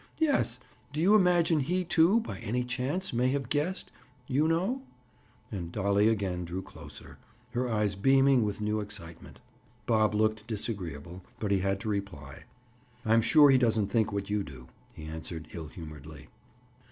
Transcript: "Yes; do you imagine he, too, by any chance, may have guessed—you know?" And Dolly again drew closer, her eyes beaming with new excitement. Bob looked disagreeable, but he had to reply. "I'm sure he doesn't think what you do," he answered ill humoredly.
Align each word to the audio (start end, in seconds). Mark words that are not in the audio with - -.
"Yes; 0.17 0.59
do 0.91 0.99
you 0.99 1.13
imagine 1.13 1.59
he, 1.59 1.83
too, 1.83 2.21
by 2.21 2.39
any 2.39 2.63
chance, 2.63 3.13
may 3.13 3.29
have 3.29 3.49
guessed—you 3.49 4.47
know?" 4.47 4.81
And 5.51 5.71
Dolly 5.71 6.07
again 6.07 6.43
drew 6.43 6.63
closer, 6.63 7.19
her 7.51 7.69
eyes 7.69 7.93
beaming 7.93 8.43
with 8.43 8.61
new 8.61 8.79
excitement. 8.79 9.41
Bob 9.85 10.15
looked 10.15 10.47
disagreeable, 10.47 11.21
but 11.39 11.51
he 11.51 11.59
had 11.59 11.79
to 11.81 11.89
reply. 11.89 12.45
"I'm 13.05 13.21
sure 13.21 13.51
he 13.51 13.59
doesn't 13.59 13.89
think 13.89 14.11
what 14.11 14.27
you 14.31 14.41
do," 14.41 14.69
he 14.95 15.05
answered 15.05 15.49
ill 15.53 15.67
humoredly. 15.67 16.29